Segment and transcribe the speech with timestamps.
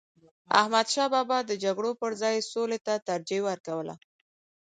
[0.59, 3.93] احمدشاه بابا د جګړو پر ځای سولي ته ترجیح ورکوله.